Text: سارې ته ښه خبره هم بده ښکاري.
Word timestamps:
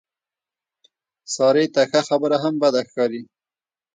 سارې 1.35 1.65
ته 1.75 1.81
ښه 1.89 2.01
خبره 2.09 2.37
هم 2.43 2.53
بده 2.63 2.81
ښکاري. 2.87 3.21